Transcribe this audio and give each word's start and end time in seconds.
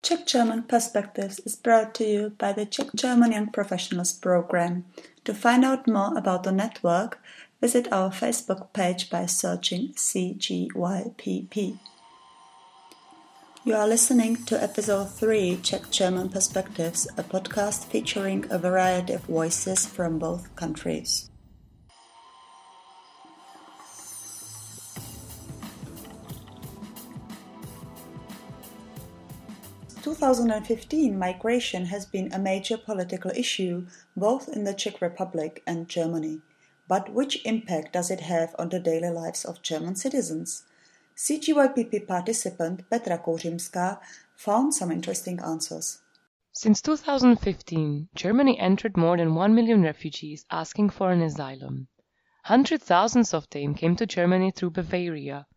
Czech 0.00 0.26
German 0.26 0.62
Perspectives 0.62 1.40
is 1.40 1.56
brought 1.56 1.92
to 1.94 2.04
you 2.04 2.30
by 2.38 2.52
the 2.52 2.64
Czech 2.64 2.94
German 2.94 3.32
Young 3.32 3.50
Professionals 3.50 4.12
Program. 4.12 4.84
To 5.24 5.34
find 5.34 5.64
out 5.64 5.88
more 5.88 6.16
about 6.16 6.44
the 6.44 6.52
network, 6.52 7.20
visit 7.60 7.92
our 7.92 8.10
Facebook 8.10 8.72
page 8.72 9.10
by 9.10 9.26
searching 9.26 9.92
CGYPP. 9.94 11.78
You 13.64 13.74
are 13.74 13.88
listening 13.88 14.36
to 14.46 14.62
episode 14.62 15.10
3 15.10 15.58
Czech 15.62 15.90
German 15.90 16.28
Perspectives, 16.28 17.08
a 17.18 17.24
podcast 17.24 17.84
featuring 17.86 18.46
a 18.50 18.58
variety 18.58 19.14
of 19.14 19.22
voices 19.22 19.84
from 19.84 20.20
both 20.20 20.54
countries. 20.54 21.28
2015, 29.98 31.18
migration 31.18 31.86
has 31.86 32.06
been 32.06 32.32
a 32.32 32.38
major 32.38 32.76
political 32.76 33.30
issue 33.32 33.86
both 34.16 34.48
in 34.48 34.64
the 34.64 34.74
Czech 34.74 35.00
Republic 35.00 35.62
and 35.66 35.88
Germany. 35.88 36.40
But 36.86 37.12
which 37.12 37.44
impact 37.44 37.92
does 37.92 38.10
it 38.10 38.20
have 38.20 38.54
on 38.58 38.68
the 38.68 38.80
daily 38.80 39.10
lives 39.10 39.44
of 39.44 39.62
German 39.62 39.96
citizens? 39.96 40.62
CGYPP 41.16 42.06
participant 42.06 42.88
Petra 42.88 43.18
Kouřimská 43.18 43.98
found 44.36 44.72
some 44.72 44.92
interesting 44.92 45.40
answers. 45.40 45.98
Since 46.52 46.80
2015, 46.82 48.08
Germany 48.14 48.58
entered 48.58 48.96
more 48.96 49.16
than 49.16 49.34
1 49.34 49.54
million 49.54 49.82
refugees 49.82 50.44
asking 50.50 50.90
for 50.90 51.10
an 51.10 51.22
asylum. 51.22 51.88
Hundred 52.44 52.80
thousands 52.82 53.34
of 53.34 53.50
them 53.50 53.74
came 53.74 53.96
to 53.96 54.06
Germany 54.06 54.52
through 54.52 54.70
Bavaria, 54.70 55.47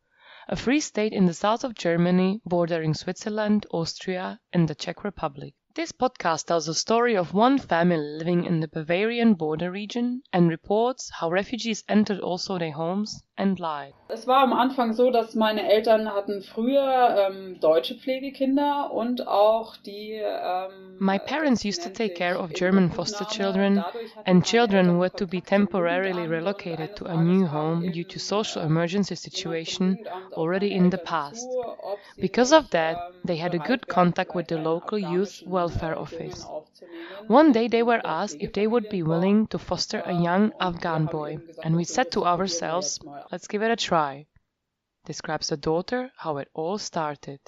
a 0.52 0.56
free 0.58 0.82
state 0.82 1.14
in 1.14 1.26
the 1.26 1.34
south 1.34 1.64
of 1.64 1.74
Germany, 1.74 2.42
bordering 2.46 2.94
Switzerland, 2.94 3.66
Austria, 3.72 4.38
and 4.52 4.68
the 4.68 4.76
Czech 4.76 5.02
Republic. 5.02 5.54
This 5.76 5.94
podcast 5.94 6.48
tells 6.48 6.66
the 6.66 6.74
story 6.74 7.16
of 7.16 7.34
one 7.34 7.58
family 7.58 7.96
living 7.96 8.44
in 8.44 8.60
the 8.60 8.68
Bavarian 8.68 9.36
border 9.36 9.72
region 9.72 10.22
and 10.34 10.50
reports 10.50 11.10
how 11.10 11.30
refugees 11.30 11.86
entered 11.88 12.20
also 12.20 12.58
their 12.58 12.74
homes 12.74 13.24
and 13.42 13.60
lied. 13.60 13.94
Es 14.08 14.28
war 14.28 14.44
am 14.44 14.54
Anfang 14.54 14.94
so, 14.94 15.10
dass 15.10 15.36
meine 15.36 15.72
Eltern 15.72 16.14
hatten 16.14 16.44
früher 16.44 17.30
ähm, 17.30 17.60
deutsche 17.60 17.96
Pflegekinder 17.96 18.92
und 18.92 19.28
auch 19.28 19.78
die 19.78 20.12
ähm, 20.14 20.98
My 21.00 21.18
parents 21.18 21.66
used 21.66 21.82
to 21.84 21.90
take 21.90 22.14
care 22.14 22.38
of 22.38 22.54
German 22.54 22.92
foster 22.92 23.26
children 23.26 23.84
and 24.26 24.46
children 24.46 25.00
were 25.00 25.10
to 25.10 25.26
be 25.26 25.42
temporarily 25.42 26.28
relocated 26.28 26.96
to 26.98 27.06
a 27.06 27.16
new 27.16 27.48
home 27.48 27.92
due 27.92 28.04
to 28.04 28.20
social 28.20 28.62
emergency 28.62 29.16
situation 29.16 29.98
already 30.34 30.72
in 30.72 30.92
the 30.92 31.00
past. 31.00 31.48
Because 32.18 32.52
of 32.52 32.70
that, 32.70 32.98
they 33.26 33.38
had 33.38 33.56
a 33.56 33.66
good 33.70 33.88
contact 33.88 34.36
with 34.36 34.48
the 34.48 34.58
local 34.58 35.00
youth 35.00 35.42
welfare 35.48 35.98
office. 35.98 36.46
One 37.28 37.52
day 37.52 37.68
they 37.68 37.84
were 37.84 38.02
asked 38.04 38.38
if 38.40 38.54
they 38.54 38.68
would 38.68 38.90
be 38.90 39.04
willing 39.04 39.48
to 39.48 39.58
foster 39.58 40.02
a 40.06 40.14
young 40.14 40.52
Afghan 40.60 41.06
boy, 41.06 41.40
and 41.64 41.76
we 41.76 41.84
said 41.84 42.12
to 42.12 42.26
ourselves, 42.26 43.00
let's 43.32 43.48
give 43.48 43.62
it 43.62 43.72
a 43.72 43.76
try. 43.76 44.26
Describes 45.06 45.48
the 45.48 45.58
daughter 45.58 46.12
how 46.18 46.38
it 46.38 46.50
all 46.54 46.78
started. 46.78 47.40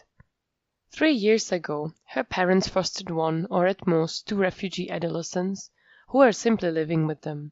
Three 0.91 1.11
years 1.11 1.51
ago, 1.51 1.91
her 2.05 2.23
parents 2.23 2.67
fostered 2.67 3.09
one 3.09 3.47
or 3.49 3.67
at 3.67 3.85
most 3.85 4.27
two 4.27 4.37
refugee 4.37 4.89
adolescents 4.89 5.69
who 6.07 6.19
were 6.19 6.31
simply 6.31 6.71
living 6.71 7.05
with 7.05 7.21
them. 7.21 7.51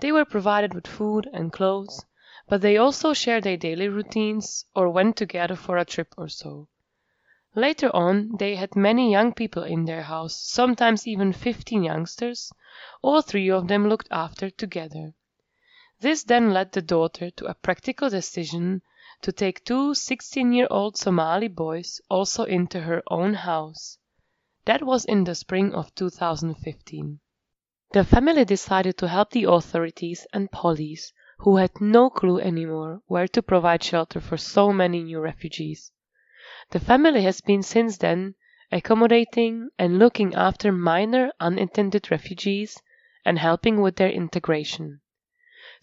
They 0.00 0.12
were 0.12 0.24
provided 0.24 0.74
with 0.74 0.86
food 0.86 1.28
and 1.32 1.52
clothes, 1.52 2.04
but 2.48 2.60
they 2.60 2.76
also 2.76 3.14
shared 3.14 3.44
their 3.44 3.56
daily 3.56 3.88
routines 3.88 4.66
or 4.74 4.90
went 4.90 5.16
together 5.16 5.56
for 5.56 5.78
a 5.78 5.84
trip 5.84 6.12
or 6.18 6.28
so. 6.28 6.68
Later 7.54 7.94
on 7.94 8.36
they 8.38 8.56
had 8.56 8.74
many 8.76 9.10
young 9.10 9.32
people 9.32 9.62
in 9.62 9.84
their 9.84 10.02
house, 10.02 10.36
sometimes 10.36 11.06
even 11.06 11.32
fifteen 11.32 11.84
youngsters, 11.84 12.52
all 13.00 13.22
three 13.22 13.50
of 13.50 13.68
them 13.68 13.88
looked 13.88 14.08
after 14.10 14.50
together. 14.50 15.14
This 16.04 16.22
then 16.22 16.52
led 16.52 16.72
the 16.72 16.82
daughter 16.82 17.30
to 17.30 17.46
a 17.46 17.54
practical 17.54 18.10
decision 18.10 18.82
to 19.22 19.32
take 19.32 19.64
two 19.64 19.94
16 19.94 20.52
year 20.52 20.66
old 20.70 20.98
Somali 20.98 21.48
boys 21.48 21.98
also 22.10 22.44
into 22.44 22.82
her 22.82 23.02
own 23.06 23.32
house. 23.32 23.96
That 24.66 24.82
was 24.82 25.06
in 25.06 25.24
the 25.24 25.34
spring 25.34 25.72
of 25.72 25.94
2015. 25.94 27.20
The 27.92 28.04
family 28.04 28.44
decided 28.44 28.98
to 28.98 29.08
help 29.08 29.30
the 29.30 29.44
authorities 29.44 30.26
and 30.30 30.52
police, 30.52 31.10
who 31.38 31.56
had 31.56 31.80
no 31.80 32.10
clue 32.10 32.38
anymore 32.38 33.00
where 33.06 33.28
to 33.28 33.40
provide 33.40 33.82
shelter 33.82 34.20
for 34.20 34.36
so 34.36 34.74
many 34.74 35.04
new 35.04 35.20
refugees. 35.20 35.90
The 36.68 36.80
family 36.80 37.22
has 37.22 37.40
been 37.40 37.62
since 37.62 37.96
then 37.96 38.34
accommodating 38.70 39.70
and 39.78 39.98
looking 39.98 40.34
after 40.34 40.70
minor 40.70 41.32
unintended 41.40 42.10
refugees 42.10 42.82
and 43.24 43.38
helping 43.38 43.80
with 43.80 43.96
their 43.96 44.10
integration. 44.10 45.00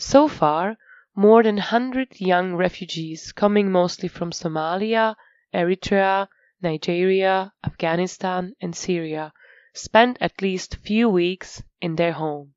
So 0.03 0.28
far, 0.28 0.78
more 1.13 1.44
than 1.44 1.57
100 1.57 2.19
young 2.19 2.56
refugees 2.56 3.31
coming 3.31 3.72
mostly 3.72 4.09
from 4.09 4.31
Somalia, 4.31 5.16
Eritrea, 5.53 6.28
Nigeria, 6.59 7.53
Afghanistan, 7.63 8.56
and 8.59 8.75
Syria 8.75 9.31
spent 9.75 10.17
at 10.19 10.41
least 10.41 10.78
few 10.78 11.07
weeks 11.07 11.62
in 11.81 11.97
their 11.97 12.13
home. 12.13 12.56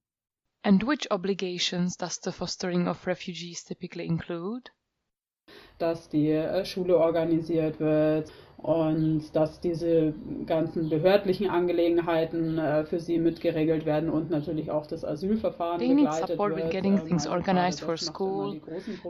And 0.65 0.83
which 0.85 1.07
obligations 1.11 1.97
does 1.97 2.17
the 2.17 2.33
fostering 2.33 2.89
of 2.89 3.07
refugees 3.07 3.63
typically 3.63 4.07
include? 4.07 4.71
Dass 5.79 6.09
die 6.09 6.31
äh, 6.31 6.65
Schule 6.65 6.97
organisiert 6.99 7.81
wird 7.81 8.31
und 8.65 9.37
dass 9.37 9.61
diese 9.61 10.15
ganzen 10.47 10.89
behördlichen 10.89 11.51
Angelegenheiten 11.51 12.57
äh, 12.57 12.85
für 12.85 12.99
sie 12.99 13.19
mitgeregelt 13.19 13.85
werden 13.85 14.09
und 14.09 14.31
natürlich 14.31 14.71
auch 14.71 14.87
das 14.87 15.05
Asylverfahren 15.05 15.79
They 15.79 15.93
need 15.93 16.15
support 16.15 16.57
with 16.57 16.71
getting 16.71 16.95
ähm, 16.99 17.07
things 17.07 17.27
organized 17.27 17.83
for 17.83 17.99
school 17.99 18.59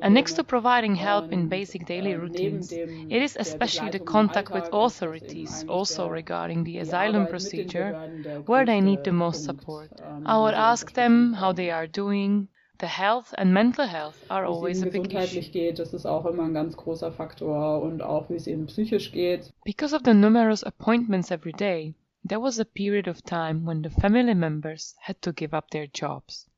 and 0.01 0.13
next 0.13 0.35
to 0.35 0.43
providing 0.43 0.97
help 0.97 1.31
in 1.31 1.49
basic 1.49 1.87
daily 1.87 2.15
routines. 2.15 2.73
It 2.73 3.23
is 3.23 3.37
especially 3.37 3.93
the 3.93 4.01
contact 4.01 4.53
with 4.53 4.65
authorities 4.73 5.65
also 5.69 6.09
regarding 6.09 6.65
the 6.65 6.79
asylum 6.79 7.29
procedure 7.29 8.11
where 8.47 8.67
they 8.67 8.81
need 8.81 9.05
the 9.05 9.13
most 9.13 9.45
support. 9.45 9.91
Ähm, 10.01 10.27
I 10.27 10.37
would 10.37 10.55
ask 10.55 10.93
them 10.95 11.37
how 11.41 11.55
they 11.55 11.71
are 11.71 11.87
doing, 11.87 12.49
the 12.79 12.87
health 12.87 13.33
and 13.39 13.55
mental 13.55 13.87
health 13.87 14.25
are 14.29 14.45
always 14.45 14.83
a 14.83 14.87
big 14.87 15.15
issue. 15.15 15.41
geht, 15.41 15.79
das 15.79 15.95
ist 15.95 16.07
auch 16.07 16.27
immer 16.27 16.45
ein 16.45 16.55
ganz 16.55 16.77
großer 16.77 17.13
Faktor 17.13 17.83
und 17.83 18.03
auch 18.03 18.29
wie 18.29 18.35
es 18.35 18.47
eben 18.47 18.67
psychisch 18.67 19.13
geht. 19.13 19.53
Because 19.65 19.95
of 19.95 20.03
the 20.05 20.15
numerous 20.15 20.63
appointments 20.63 21.31
every 21.31 21.53
day, 21.53 21.95
there 22.25 22.41
was 22.41 22.59
a 22.59 22.65
period 22.65 23.07
of 23.07 23.23
time 23.23 23.65
when 23.65 23.83
the 23.83 23.91
family 23.91 24.35
members 24.35 24.97
had 25.01 25.21
to 25.23 25.33
give 25.33 25.55
up 25.55 25.71
their 25.71 25.87
jobs. 25.87 26.49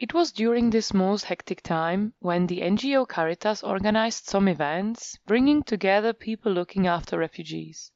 It 0.00 0.14
was 0.14 0.30
during 0.30 0.70
this 0.70 0.94
most 0.94 1.24
hectic 1.24 1.62
time 1.62 2.12
when 2.20 2.46
the 2.46 2.60
NGO 2.60 3.04
Caritas 3.08 3.64
organized 3.64 4.26
some 4.26 4.46
events, 4.46 5.18
bringing 5.26 5.64
together 5.64 6.12
people 6.12 6.52
looking 6.52 6.86
after 6.86 7.18
refugees. 7.18 7.90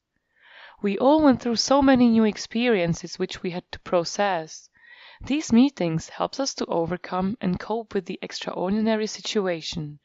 We 0.83 0.99
all 0.99 1.23
went 1.23 1.41
through 1.41 1.57
so 1.57 1.81
many 1.81 2.09
new 2.09 2.25
experiences 2.25 3.21
which 3.21 3.41
we 3.41 3.53
had 3.53 3.71
to 3.71 3.79
process. 3.79 4.69
These 5.25 5.53
meetings 5.53 6.09
helped 6.09 6.41
us 6.41 6.53
to 6.55 6.67
overcome 6.67 7.39
and 7.41 7.61
cope 7.61 7.95
with 7.95 8.07
the 8.07 8.19
extraordinary 8.21 9.07
situation, 9.07 10.01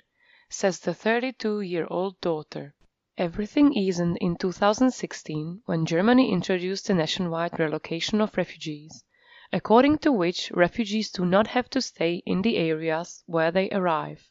says 0.47 0.79
the 0.79 0.93
32 0.93 1.61
year 1.61 1.87
old 1.89 2.21
daughter. 2.21 2.75
Everything 3.17 3.73
eased 3.73 3.99
in 3.99 4.35
2016 4.37 5.63
when 5.65 5.87
Germany 5.87 6.31
introduced 6.31 6.85
the 6.85 6.93
nationwide 6.93 7.57
relocation 7.57 8.21
of 8.21 8.37
refugees, 8.37 9.03
according 9.51 9.97
to 9.97 10.11
which 10.11 10.51
refugees 10.51 11.09
do 11.09 11.25
not 11.25 11.47
have 11.47 11.67
to 11.71 11.81
stay 11.81 12.21
in 12.27 12.43
the 12.43 12.57
areas 12.57 13.23
where 13.25 13.49
they 13.51 13.71
arrive. 13.71 14.29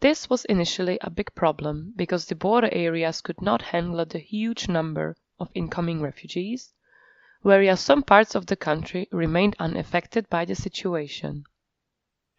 This 0.00 0.28
was 0.28 0.44
initially 0.44 0.98
a 1.00 1.08
big 1.08 1.34
problem 1.34 1.94
because 1.96 2.26
the 2.26 2.34
border 2.34 2.68
areas 2.72 3.22
could 3.22 3.40
not 3.40 3.62
handle 3.62 4.04
the 4.04 4.18
huge 4.18 4.68
number 4.68 5.16
of 5.38 5.50
incoming 5.54 6.02
refugees 6.02 6.74
whereas 7.44 7.78
some 7.78 8.02
parts 8.02 8.34
of 8.34 8.46
the 8.46 8.56
country 8.56 9.06
remained 9.12 9.54
unaffected 9.58 10.28
by 10.30 10.46
the 10.46 10.54
situation. 10.54 11.44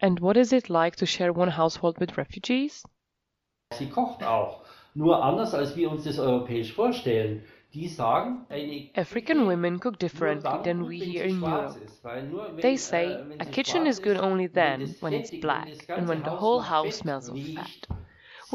And 0.01 0.19
what 0.19 0.35
is 0.35 0.51
it 0.51 0.69
like 0.69 0.95
to 0.97 1.05
share 1.05 1.31
one 1.31 1.51
household 1.51 1.99
with 1.99 2.17
refugees? 2.17 2.83
Sie 3.71 3.87
kocht 3.87 4.23
auch, 4.23 4.65
nur 4.95 5.23
anders 5.23 5.53
als 5.53 5.75
wir 5.75 5.91
uns 5.91 6.03
das 6.03 6.17
europäisch 6.19 6.73
vorstellen. 6.73 7.43
African 8.95 9.47
women 9.47 9.79
cook 9.79 9.99
differently 9.99 10.63
than 10.63 10.87
we 10.87 10.97
here 10.97 11.25
in 11.25 11.43
Europe. 11.43 11.77
They 12.61 12.77
say 12.77 13.21
a 13.39 13.45
kitchen 13.45 13.85
is 13.85 13.99
good 13.99 14.15
only 14.15 14.47
then 14.47 14.95
when 15.01 15.13
it's 15.13 15.31
black 15.41 15.85
and 15.89 16.07
when 16.07 16.23
the 16.23 16.29
whole 16.29 16.61
house 16.61 16.95
smells 16.95 17.27
of 17.27 17.37
fat 17.53 17.87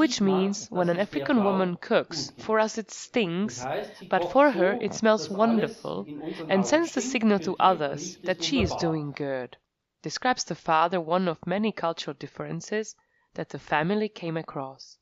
which 0.00 0.18
means 0.18 0.66
when 0.70 0.88
an 0.88 0.98
African 0.98 1.44
woman 1.44 1.76
cooks, 1.76 2.32
for 2.38 2.58
us 2.58 2.78
it 2.78 2.90
stinks, 2.90 3.66
but 4.08 4.32
for 4.32 4.50
her 4.50 4.78
it 4.80 4.94
smells 4.94 5.28
wonderful 5.28 6.06
and 6.48 6.66
sends 6.66 6.94
the 6.94 7.02
signal 7.02 7.38
to 7.38 7.54
others 7.60 8.16
that 8.24 8.42
she 8.42 8.62
is 8.62 8.74
doing 8.76 9.12
good, 9.12 9.58
describes 10.00 10.44
the 10.44 10.54
father 10.54 10.98
one 10.98 11.28
of 11.28 11.46
many 11.46 11.70
cultural 11.70 12.16
differences 12.18 12.96
that 13.34 13.50
the 13.50 13.58
family 13.58 14.08
came 14.08 14.38
across. 14.38 14.96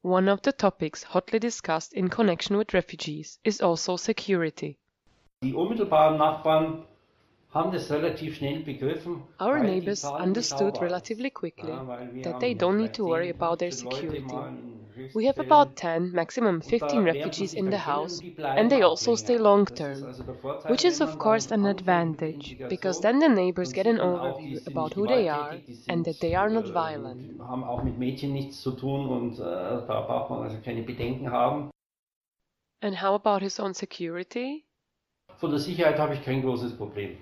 One 0.00 0.26
of 0.30 0.40
the 0.40 0.52
topics 0.52 1.02
hotly 1.02 1.38
discussed 1.38 1.92
in 1.92 2.08
connection 2.08 2.56
with 2.56 2.72
refugees 2.72 3.38
is 3.44 3.60
also 3.60 3.96
security. 3.96 4.78
Our 9.40 9.58
neighbors 9.62 10.04
understood 10.04 10.82
relatively 10.82 11.30
quickly 11.30 11.72
Ja, 11.72 11.86
weil 11.86 12.14
wir 12.14 12.22
that 12.22 12.40
they 12.40 12.54
don't 12.54 12.76
need 12.76 12.92
to 12.94 13.06
worry 13.06 13.30
about 13.30 13.56
their 13.58 13.70
security. 13.72 14.36
We 15.14 15.26
have 15.26 15.38
about 15.38 15.74
10, 15.76 16.12
maximum 16.12 16.60
15 16.60 16.98
Und 16.98 17.06
da 17.06 17.14
werden 17.14 17.22
refugees 17.22 17.54
in 17.54 17.70
the 17.70 17.78
house, 17.78 18.18
und 18.18 18.26
die 18.26 18.30
bleiben 18.32 18.58
and 18.58 18.70
they 18.70 18.82
also 18.82 19.16
stay 19.16 19.38
long 19.38 19.64
term, 19.64 20.04
also 20.04 20.24
der 20.24 20.34
Vorteil, 20.34 20.70
which 20.70 20.84
is 20.84 21.00
of 21.00 21.18
course 21.18 21.50
an 21.50 21.64
advantage, 21.64 22.56
because 22.68 23.00
then 23.00 23.18
the 23.20 23.28
neighbors 23.28 23.72
get 23.72 23.86
an 23.86 23.96
man 23.96 24.18
auch, 24.18 24.38
die 24.40 24.58
overview 24.58 24.66
about 24.66 24.94
who 24.94 25.06
they 25.06 25.28
are 25.30 25.58
and 25.88 26.04
that 26.04 26.20
they 26.20 26.34
are 26.34 26.50
not 26.50 26.66
äh, 26.66 26.74
violent. 26.74 27.40
haben 27.40 27.64
auch 27.64 27.82
mit 27.82 27.98
Mädchen 27.98 28.34
nichts 28.34 28.60
zu 28.60 28.72
tun 28.72 29.08
und 29.08 29.38
äh, 29.38 29.42
da 29.42 30.04
braucht 30.06 30.30
man 30.30 30.42
also 30.42 30.58
keine 30.62 30.82
Bedenken 30.82 31.30
haben. 31.30 31.70
And 32.82 33.00
how 33.00 33.14
about 33.14 33.42
his 33.42 33.58
own 33.58 33.72
security? 33.72 34.64
Von 35.38 35.50
der 35.50 35.60
Sicherheit 35.60 35.98
habe 35.98 36.14
ich 36.14 36.22
kein 36.24 36.42
großes 36.42 36.76
Problem. 36.76 37.16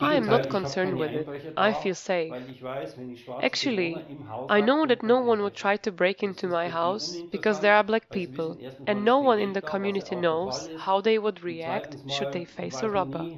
I 0.00 0.16
am 0.16 0.28
not 0.28 0.48
concerned 0.50 0.98
with 0.98 1.14
it. 1.14 1.30
I 1.56 1.72
feel 1.72 1.94
safe. 1.94 2.36
weil 2.36 2.50
ich 2.50 2.62
weiß, 2.62 2.96
wenn 2.98 3.10
ich 3.10 3.20
schwarze 3.20 3.46
Actually, 3.46 4.02
Bewohner 4.02 4.10
im 4.10 4.28
Haus 4.28 4.48
I 4.50 4.60
know 4.60 4.86
that 4.86 5.02
no 5.02 5.20
one 5.20 5.40
would 5.42 5.54
try 5.54 5.76
to 5.78 5.90
break 5.90 6.22
into 6.22 6.46
my 6.46 6.68
house 6.68 7.24
because 7.30 7.60
there 7.60 7.74
are 7.74 7.82
black 7.82 8.10
people, 8.10 8.58
and 8.86 9.02
no 9.04 9.20
one 9.20 9.38
in 9.38 9.54
the 9.54 9.62
community 9.62 10.14
knows 10.14 10.68
how 10.74 11.00
they 11.00 11.18
would 11.18 11.42
react 11.42 11.96
should 12.06 12.32
they 12.32 12.44
face 12.44 12.82
a 12.82 12.90
robber. 12.90 13.30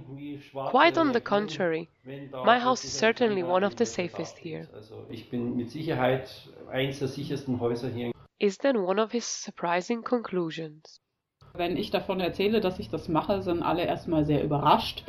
Quite 0.65 0.99
on 0.99 1.13
the 1.13 1.21
contrary, 1.21 1.91
my 2.43 2.59
house 2.59 2.89
is 2.89 2.95
certainly 2.95 3.45
one 3.45 3.63
of 3.63 3.77
the 3.77 3.87
safest 3.87 4.39
here. 4.39 4.71
Also 4.73 5.07
ich 5.11 5.31
bin 5.31 5.57
mit 5.57 5.71
Sicherheit 5.71 6.29
eins 6.73 6.99
der 6.99 7.07
sichersten 7.09 7.61
Häuser 7.61 7.91
hier. 7.91 8.11
Is 8.41 8.59
then 8.59 8.83
one 8.83 8.99
of 8.99 9.13
his 9.13 9.25
surprising 9.25 10.03
conclusions. 10.03 10.99
Wenn 11.57 11.77
ich 11.77 11.93
davon 11.93 12.19
erzähle, 12.19 12.61
dass 12.61 12.81
ich 12.81 12.91
das 12.91 13.09
mache, 13.09 13.43
sind 13.43 13.63
alle 13.63 13.85
erstmal 13.85 14.25
sehr 14.25 14.43
überrascht. 14.43 15.05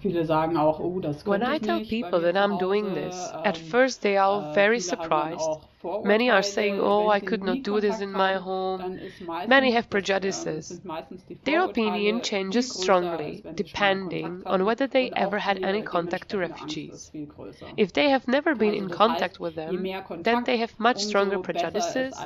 Viele 0.00 0.24
sagen 0.24 0.56
auch, 0.56 0.78
oh, 0.78 1.00
das 1.00 1.26
When 1.26 1.42
I 1.42 1.58
tell 1.58 1.80
people 1.84 2.20
that 2.20 2.36
I'm 2.36 2.56
doing 2.58 2.94
this, 2.94 3.32
at 3.42 3.58
Ähm, 3.58 3.64
first 3.64 4.02
they 4.02 4.16
are 4.16 4.50
äh, 4.50 4.54
very 4.54 4.80
viele 4.80 4.96
haben 5.00 5.10
dann 5.10 5.38
surprised. 5.38 6.04
Many 6.04 6.30
are 6.30 6.42
saying, 6.42 6.78
oh, 6.80 7.08
I 7.08 7.18
could 7.20 7.42
not 7.42 7.64
do 7.64 7.80
this 7.80 8.00
in 8.00 8.12
my 8.12 8.36
home. 8.36 8.78
dann 8.78 8.98
ist 8.98 9.20
meistens 9.20 9.48
Many 9.48 9.72
have 9.72 9.86
ähm, 9.86 9.90
prejudices. 9.90 10.68
sind 10.68 10.84
meistens 10.84 11.26
die 11.26 11.34
Their 11.36 11.64
opinion 11.64 12.22
changes 12.22 12.80
strongly 12.80 13.42
als 13.44 13.44
wenn 13.44 13.56
sie 13.56 13.68
schon 13.68 13.82
mal 13.88 14.08
depending 14.08 14.42
on 14.46 14.66
whether 14.66 14.88
they 14.88 15.10
ever 15.16 15.44
had 15.44 15.64
any 15.64 15.80
äh, 15.80 15.84
contact 15.84 16.30
to 16.30 16.38
refugees. 16.38 16.94
ist 16.94 17.10
viel 17.10 17.26
größer. 17.26 17.66
If 17.76 17.92
they 17.92 18.08
have 18.12 18.30
never 18.30 18.54
been 18.54 18.74
in 18.74 18.88
contact 18.88 19.40
with 19.40 19.56
them, 19.56 19.82
then 20.22 20.44
they 20.44 20.60
have 20.60 20.72
much 20.78 20.98
stronger 20.98 21.40
prejudices 21.40 22.16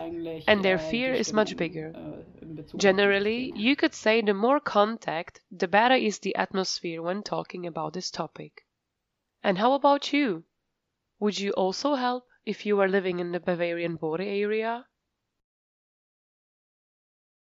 and 0.47 0.63
their 0.63 0.77
äh, 0.77 0.91
fear 0.91 1.15
is 1.15 1.33
much 1.33 1.57
bigger. 1.57 1.89
Äh, 1.89 2.42
in 2.53 2.57
Bezug 2.57 2.75
auf 2.75 2.81
dieses 2.81 2.83
Generally, 2.83 3.53
you 3.57 3.77
could 3.77 3.95
say 3.95 4.21
the 4.21 4.35
more 4.35 4.61
contact, 4.61 5.41
the 5.51 5.67
better 5.67 5.95
is 5.95 6.21
the 6.21 6.37
atmosphere 6.37 7.03
when 7.03 7.23
talking 7.23 7.67
about 7.67 7.95
this 7.95 8.11
topic. 8.11 8.67
And 9.43 9.59
how 9.59 9.73
about 9.73 10.13
you? 10.13 10.45
Would 11.19 11.39
you 11.39 11.53
also 11.53 11.95
help 11.95 12.25
if 12.45 12.67
you 12.67 12.77
were 12.77 12.89
living 12.89 13.21
in 13.21 13.33
the 13.33 13.41
Bavarian 13.41 13.97
border 13.97 14.25
area? 14.25 14.87